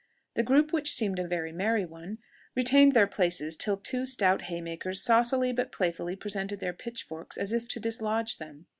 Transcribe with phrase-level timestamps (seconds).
[0.33, 2.17] The group which seemed a very merry one,
[2.55, 7.53] retained their places, till two stout haymakers saucily but playfully presented their pitch forks as
[7.53, 8.65] if to dislodge them.